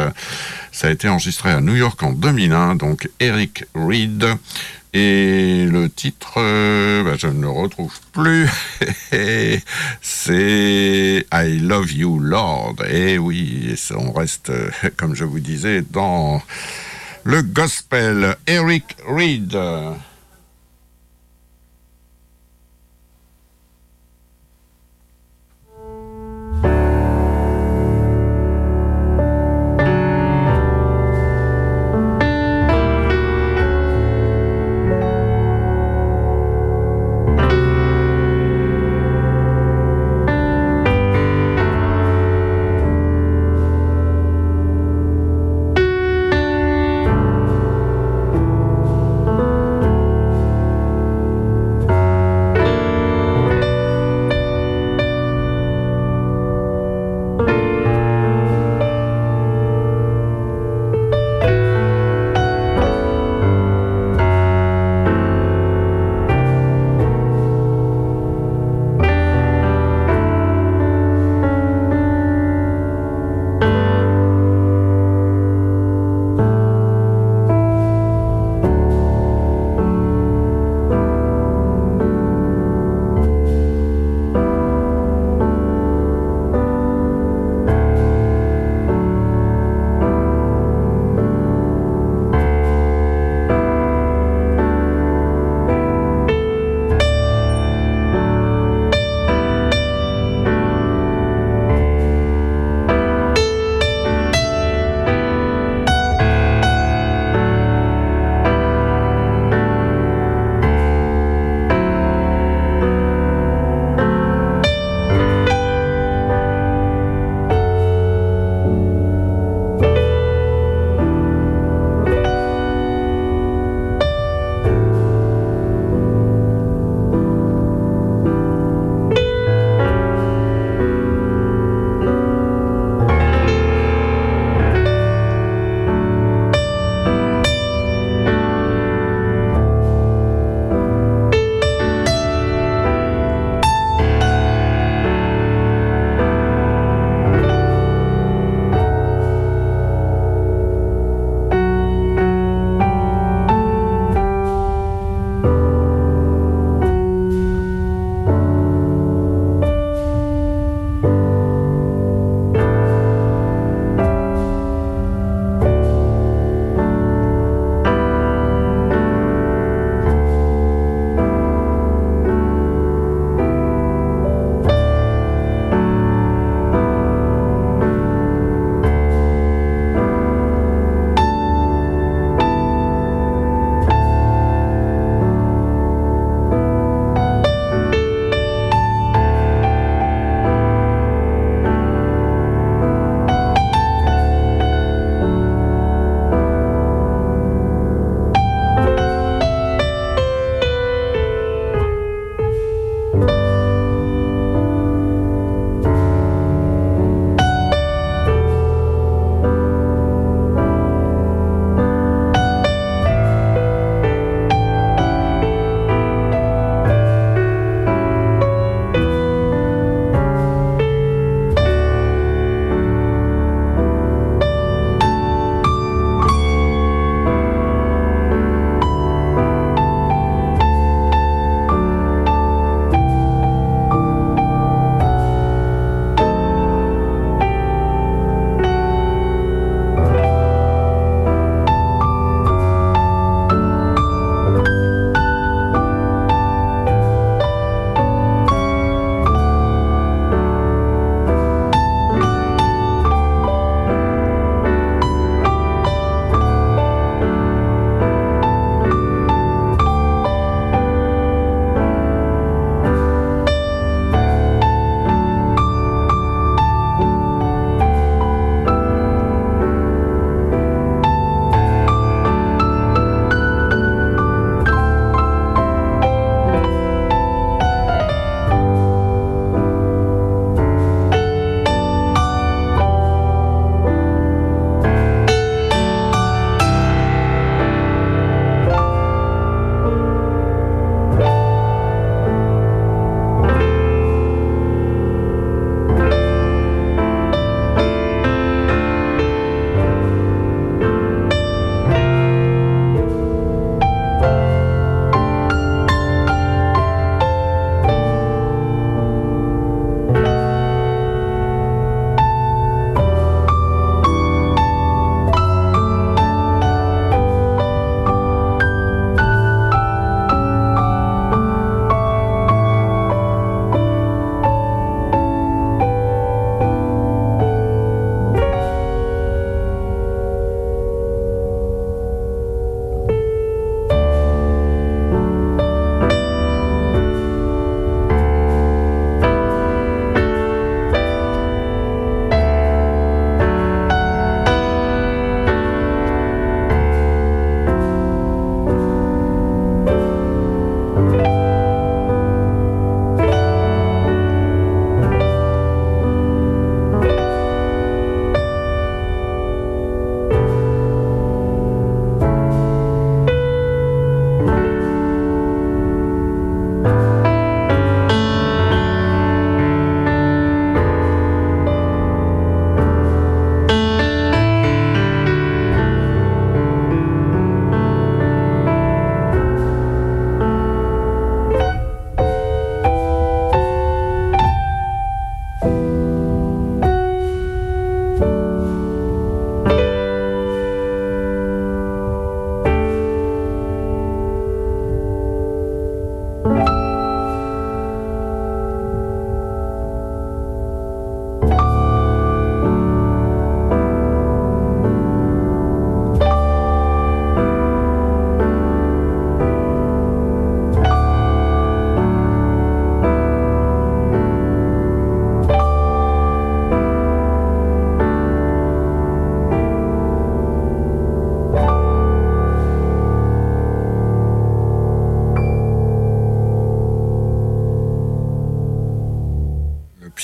ça 0.73 0.89
a 0.89 0.91
été 0.91 1.09
enregistré 1.09 1.51
à 1.51 1.61
New 1.61 1.77
York 1.77 2.03
en 2.03 2.13
2001, 2.13 2.77
donc 2.77 3.09
Eric 3.21 3.65
Reed. 3.75 4.27
Et 4.95 5.65
le 5.71 5.89
titre, 5.89 6.35
euh, 6.37 7.03
bah, 7.03 7.15
je 7.17 7.27
ne 7.27 7.41
le 7.41 7.49
retrouve 7.49 7.99
plus. 8.13 8.47
C'est 10.03 11.27
I 11.33 11.59
Love 11.59 11.93
You 11.93 12.19
Lord. 12.19 12.77
Et 12.91 13.17
oui, 13.17 13.75
on 13.97 14.13
reste, 14.13 14.51
euh, 14.51 14.71
comme 14.99 15.15
je 15.15 15.25
vous 15.25 15.41
disais, 15.41 15.81
dans 15.81 16.43
le 17.25 17.43
gospel. 17.43 18.37
Eric 18.47 18.85
Reed. 19.07 19.57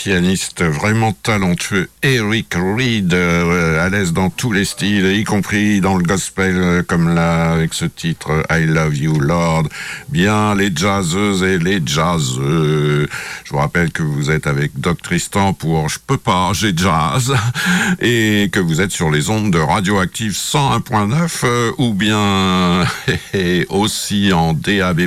Pianiste 0.08 0.64
vraiment 0.64 1.12
talentueux, 1.12 1.90
Eric 2.02 2.54
Reed, 2.54 3.12
euh, 3.12 3.84
à 3.84 3.90
l'aise 3.90 4.14
dans 4.14 4.30
tous 4.30 4.52
les 4.52 4.64
styles, 4.64 5.04
y 5.04 5.22
compris 5.24 5.82
dans 5.82 5.98
le 5.98 6.02
gospel, 6.02 6.56
euh, 6.56 6.82
comme 6.82 7.14
là, 7.14 7.52
avec 7.52 7.74
ce 7.74 7.84
titre 7.84 8.42
I 8.50 8.64
Love 8.64 8.96
You 8.96 9.20
Lord. 9.20 9.64
Bien, 10.08 10.54
les 10.54 10.74
jazzeuses 10.74 11.42
et 11.42 11.58
les 11.58 11.82
jazzeux. 11.84 13.06
Je 13.44 13.50
vous 13.50 13.58
rappelle 13.58 13.92
que 13.92 14.02
vous 14.02 14.30
êtes 14.30 14.46
avec 14.46 14.80
Doc 14.80 15.02
Tristan 15.02 15.52
pour 15.52 15.90
Je 15.90 15.98
peux 16.06 16.16
pas, 16.16 16.52
j'ai 16.54 16.72
jazz, 16.74 17.34
et 18.00 18.48
que 18.50 18.60
vous 18.60 18.80
êtes 18.80 18.92
sur 18.92 19.10
les 19.10 19.28
ondes 19.28 19.52
de 19.52 19.58
Radioactive 19.58 20.32
101.9, 20.32 21.40
euh, 21.44 21.72
ou 21.76 21.92
bien 21.92 22.86
aussi 23.68 24.32
en 24.32 24.54
DAB+, 24.54 25.02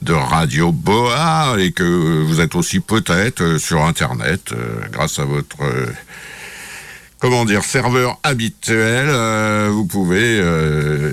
de 0.00 0.12
Radio 0.12 0.72
Boa 0.72 1.56
et 1.58 1.72
que 1.72 2.22
vous 2.22 2.40
êtes 2.40 2.54
aussi 2.54 2.80
peut-être 2.80 3.42
euh, 3.42 3.58
sur 3.58 3.84
Internet 3.84 4.52
euh, 4.52 4.80
grâce 4.90 5.18
à 5.18 5.24
votre 5.24 5.62
euh, 5.62 5.86
comment 7.22 7.44
dire, 7.44 7.62
serveur 7.62 8.18
habituel, 8.24 9.08
vous 9.70 9.86
pouvez 9.86 10.42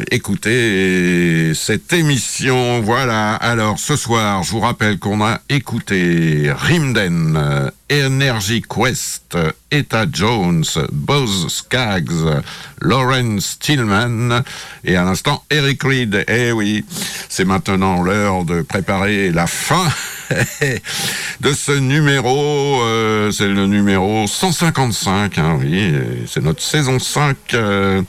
écouter 0.10 1.54
cette 1.54 1.94
émission. 1.94 2.82
Voilà. 2.82 3.36
Alors, 3.36 3.78
ce 3.78 3.96
soir, 3.96 4.42
je 4.42 4.50
vous 4.50 4.60
rappelle 4.60 4.98
qu'on 4.98 5.24
a 5.24 5.40
écouté 5.50 6.52
Rimden, 6.52 7.72
Energy 7.92 8.64
Quest, 8.64 9.38
Etta 9.70 10.08
Jones, 10.12 10.66
Buzz 10.92 11.48
Skaggs, 11.48 12.42
Lawrence 12.82 13.60
Tillman 13.60 14.42
et 14.84 14.96
à 14.96 15.04
l'instant 15.04 15.44
Eric 15.52 15.84
Reed. 15.84 16.26
Eh 16.28 16.52
oui, 16.52 16.86
c'est 17.30 17.46
maintenant 17.46 18.02
l'heure 18.02 18.46
de 18.46 18.64
préparer 18.64 19.30
la 19.30 19.46
fin 19.46 19.88
de 21.42 21.54
ce 21.54 21.72
numéro. 21.72 22.82
Euh, 22.82 23.32
c'est 23.32 23.48
le 23.48 23.66
numéro 23.68 24.28
155, 24.28 25.38
hein, 25.38 25.58
oui, 25.60 25.94
c'est 26.28 26.44
notre 26.44 26.62
saison 26.62 27.00
5 27.00 27.36
euh, 27.54 28.02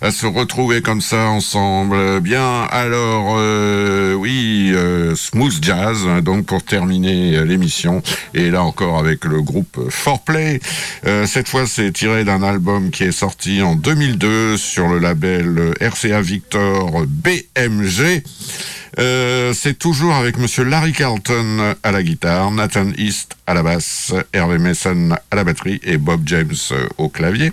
à 0.00 0.10
se 0.10 0.26
retrouver 0.26 0.82
comme 0.82 1.00
ça 1.00 1.28
ensemble. 1.28 2.20
Bien, 2.20 2.62
alors 2.70 3.34
euh, 3.38 4.14
oui, 4.14 4.74
smooth 5.14 5.62
jazz, 5.62 6.06
hein, 6.06 6.22
donc 6.22 6.46
pour 6.46 6.62
terminer 6.62 7.44
l'émission. 7.44 8.02
Et 8.34 8.50
là 8.50 8.62
encore 8.62 8.98
avec 8.98 9.24
le 9.24 9.42
groupe 9.42 9.88
Foreplay. 9.90 10.60
cette 11.26 11.48
fois, 11.48 11.66
c'est 11.66 11.92
tiré 11.92 12.24
d'un 12.24 12.42
album 12.42 12.90
qui 12.90 13.04
est 13.04 13.12
sorti 13.12 13.62
en 13.62 13.74
2002 13.74 14.56
sur 14.56 14.88
le 14.88 14.98
label 14.98 15.74
RCA 15.80 16.20
Victor 16.20 17.04
BMG. 17.06 18.22
Euh, 19.00 19.54
c'est 19.54 19.78
toujours 19.78 20.14
avec 20.14 20.36
Monsieur 20.36 20.62
Larry 20.64 20.92
Carlton 20.92 21.74
à 21.82 21.90
la 21.90 22.02
guitare, 22.02 22.50
Nathan 22.50 22.90
East 22.98 23.34
à 23.46 23.54
la 23.54 23.62
basse, 23.62 24.12
Hervé 24.34 24.58
Mason 24.58 25.12
à 25.30 25.36
la 25.36 25.44
batterie 25.44 25.80
et 25.82 25.96
Bob 25.96 26.22
James 26.26 26.54
au 26.98 27.08
clavier. 27.08 27.52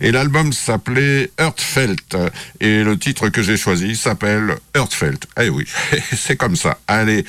Et 0.00 0.10
l'album 0.12 0.52
s'appelait 0.52 1.30
Heartfelt 1.38 2.16
et 2.60 2.82
le 2.82 2.98
titre 2.98 3.28
que 3.28 3.42
j'ai 3.42 3.58
choisi 3.58 3.96
s'appelle 3.96 4.56
Heartfelt. 4.74 5.26
Eh 5.38 5.50
oui, 5.50 5.66
c'est 6.16 6.36
comme 6.36 6.56
ça. 6.56 6.78
Allez, 6.86 7.26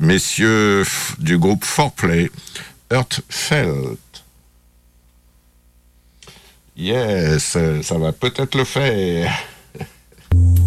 messieurs 0.00 0.84
du 1.18 1.38
groupe 1.38 1.64
Foreplay, 1.64 2.30
Heartfelt. 2.90 3.98
Yes, 6.76 7.56
ça 7.82 7.98
va 7.98 8.12
peut-être 8.12 8.54
le 8.56 8.64
faire. 8.64 9.32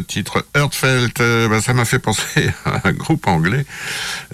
titre 0.00 0.44
Heartfelt. 0.54 1.20
Euh, 1.20 1.48
bah, 1.48 1.60
ça 1.60 1.74
m'a 1.74 1.84
fait 1.84 1.98
penser 1.98 2.50
à 2.64 2.88
un 2.88 2.92
groupe 2.92 3.26
anglais, 3.26 3.64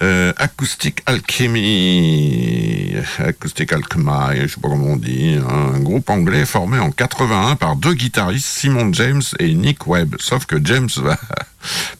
euh, 0.01 0.33
Acoustic 0.37 1.01
Alchemy, 1.05 2.95
Acoustic 3.19 3.71
Alchemy, 3.73 4.41
je 4.41 4.47
sais 4.47 4.61
pas 4.61 4.69
comment 4.69 4.93
on 4.93 4.95
dit, 4.97 5.37
hein. 5.39 5.73
un 5.75 5.79
groupe 5.79 6.09
anglais 6.09 6.45
formé 6.45 6.79
en 6.79 6.91
81 6.91 7.55
par 7.55 7.75
deux 7.75 7.93
guitaristes, 7.93 8.47
Simon 8.47 8.91
James 8.93 9.23
et 9.39 9.53
Nick 9.53 9.87
Webb. 9.87 10.15
Sauf 10.19 10.45
que 10.45 10.57
James 10.63 10.89
va 10.97 11.17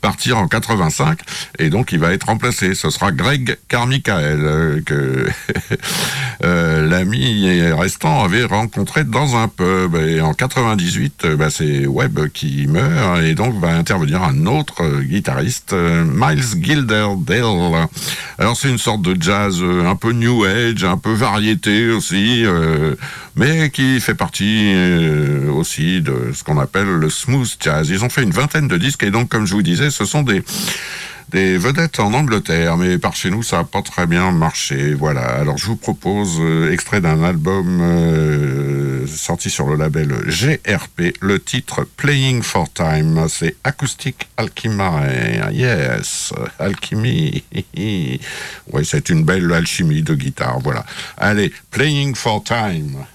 partir 0.01 0.37
en 0.37 0.47
85 0.47 1.19
et 1.59 1.69
donc 1.69 1.91
il 1.91 1.99
va 1.99 2.13
être 2.13 2.27
remplacé. 2.27 2.75
Ce 2.75 2.89
sera 2.89 3.11
Greg 3.11 3.57
Carmichael 3.67 4.81
euh, 4.91 5.29
euh, 6.43 6.87
l'ami 6.87 7.49
restant 7.71 8.23
avait 8.23 8.45
rencontré 8.45 9.03
dans 9.03 9.35
un 9.35 9.47
pub 9.47 9.95
et 9.95 10.21
en 10.21 10.33
98 10.33 11.23
euh, 11.25 11.35
bah, 11.35 11.49
c'est 11.49 11.85
Webb 11.85 12.27
qui 12.33 12.67
meurt 12.67 13.21
et 13.23 13.35
donc 13.35 13.59
va 13.59 13.69
intervenir 13.69 14.23
un 14.23 14.45
autre 14.45 15.01
guitariste 15.01 15.73
Miles 15.73 16.63
Gilderdale. 16.63 17.87
Alors 18.37 18.57
c'est 18.57 18.69
une 18.69 18.77
sorte 18.77 19.01
de 19.01 19.21
jazz 19.21 19.61
un 19.63 19.95
peu 19.95 20.11
new 20.11 20.43
age, 20.45 20.83
un 20.83 20.97
peu 20.97 21.13
variété 21.13 21.89
aussi 21.89 22.45
mais 23.35 23.69
qui 23.69 23.99
fait 23.99 24.15
partie 24.15 24.73
aussi 25.53 26.01
de 26.01 26.31
ce 26.33 26.43
qu'on 26.43 26.59
appelle 26.59 26.87
le 26.87 27.09
smooth 27.09 27.55
jazz. 27.59 27.89
Ils 27.89 28.03
ont 28.03 28.09
fait 28.09 28.23
une 28.23 28.31
vingtaine 28.31 28.67
de 28.67 28.77
disques 28.77 29.03
et 29.03 29.11
donc 29.11 29.29
comme 29.29 29.45
je 29.45 29.53
vous 29.53 29.61
disais, 29.61 29.89
ce 29.89 30.05
sont 30.05 30.23
des 30.23 30.43
des 31.29 31.57
vedettes 31.57 31.99
en 31.99 32.13
Angleterre, 32.13 32.77
mais 32.77 32.97
par 32.97 33.15
chez 33.15 33.29
nous, 33.29 33.43
ça 33.43 33.57
n'a 33.57 33.63
pas 33.63 33.81
très 33.81 34.07
bien 34.07 34.31
marché. 34.31 34.93
Voilà. 34.93 35.21
Alors, 35.21 35.57
je 35.57 35.65
vous 35.65 35.75
propose, 35.75 36.37
euh, 36.39 36.71
extrait 36.71 37.01
d'un 37.01 37.23
album 37.23 37.79
euh, 37.81 39.07
sorti 39.07 39.49
sur 39.49 39.67
le 39.67 39.75
label 39.75 40.13
GRP, 40.27 41.17
le 41.21 41.39
titre 41.39 41.87
Playing 41.97 42.41
for 42.41 42.71
Time. 42.71 43.25
C'est 43.29 43.55
Acoustic 43.63 44.27
Alchemy. 44.37 45.53
Yes, 45.53 46.33
Alchemy. 46.59 47.43
oui, 48.73 48.85
c'est 48.85 49.09
une 49.09 49.23
belle 49.23 49.51
alchimie 49.51 50.03
de 50.03 50.15
guitare. 50.15 50.59
Voilà. 50.59 50.85
Allez, 51.17 51.51
Playing 51.71 52.15
for 52.15 52.43
Time. 52.43 53.05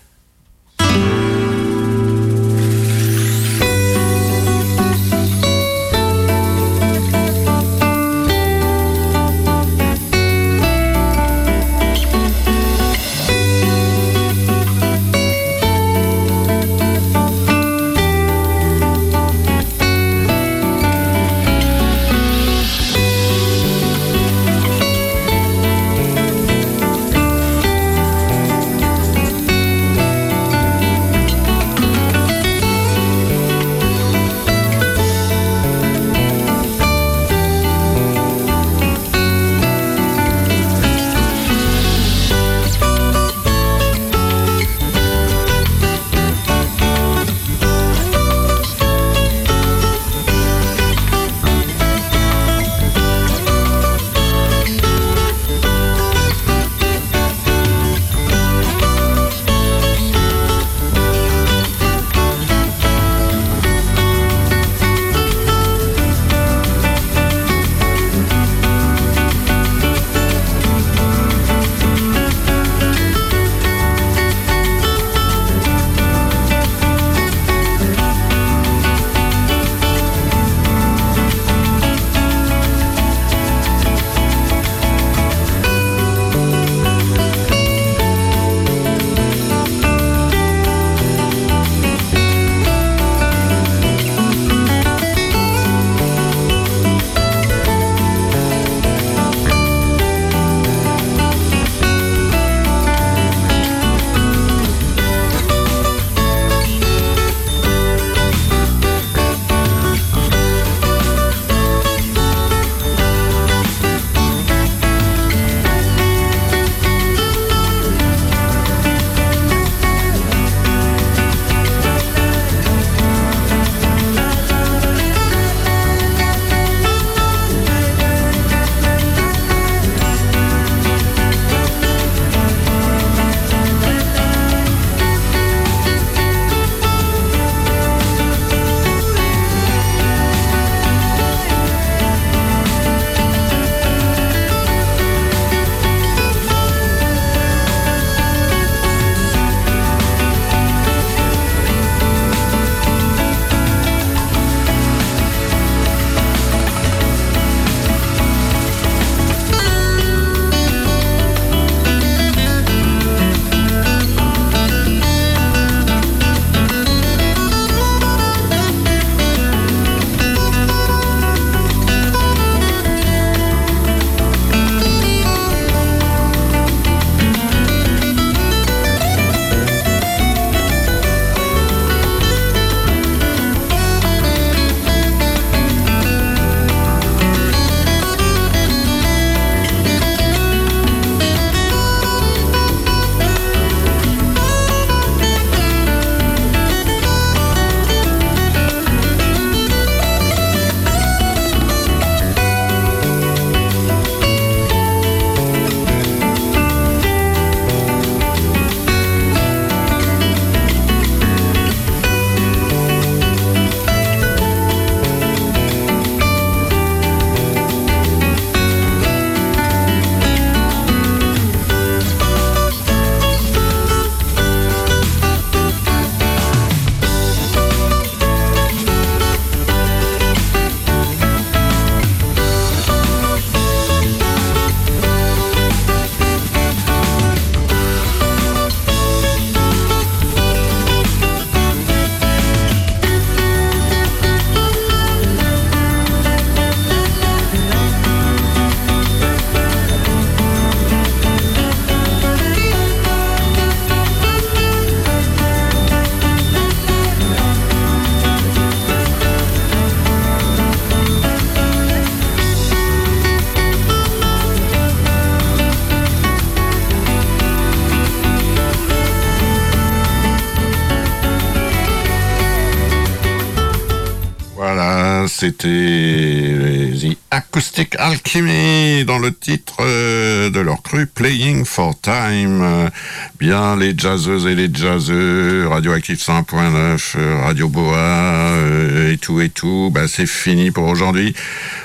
C'était 275.41 276.91
The 277.01 277.17
Acoustic 277.31 277.97
Alchemy 277.99 279.07
dans 279.07 279.19
le 279.19 279.33
titre 279.33 279.77
euh, 279.81 280.51
de 280.51 280.61
leur 280.61 280.83
cru 280.83 281.07
Playing 281.07 281.65
for 281.65 281.99
Time. 281.99 282.91
Bien 283.39 283.75
les 283.75 283.95
jazzeuses 283.97 284.47
et 284.47 284.55
les 284.55 284.69
jazzeux, 284.71 285.67
Radioactive 285.67 286.19
100.9, 286.19 287.15
euh, 287.17 287.41
Radio 287.43 287.71
Boa 287.71 287.97
euh, 287.97 289.13
et 289.13 289.17
tout 289.17 289.41
et 289.41 289.49
tout, 289.49 289.91
bah, 289.91 290.09
c'est 290.09 290.27
fini 290.27 290.73
pour 290.73 290.85
aujourd'hui. 290.85 291.35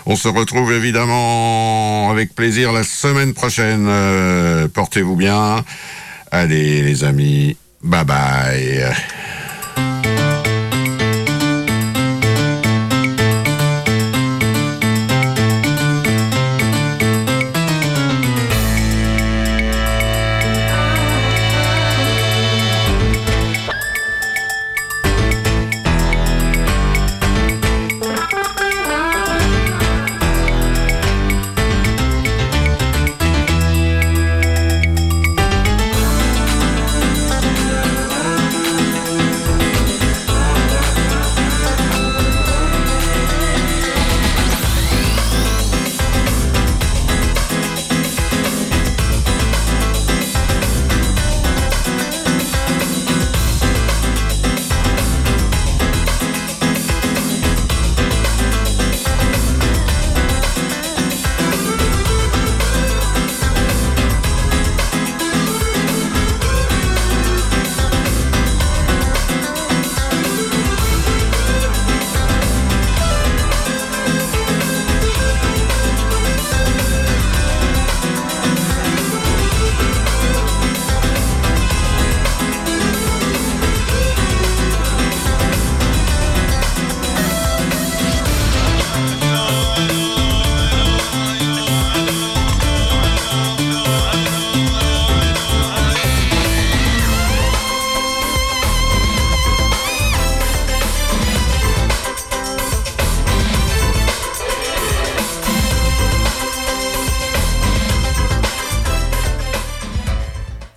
On 0.06 0.18
se 0.18 0.28
retrouve 0.28 0.74
évidemment 0.74 2.12
avec 2.12 2.36
plaisir 2.36 2.74
la 2.74 2.84
semaine 2.84 3.34
prochaine. 3.34 3.86
Euh, 3.88 4.68
Portez-vous 4.68 5.16
bien. 5.16 5.64
Allez 6.30 6.82
les 6.82 7.06
amis, 7.06 7.56
bye 7.82 8.04
bye. 8.04 8.94